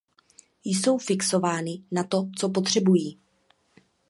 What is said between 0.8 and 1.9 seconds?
fixovány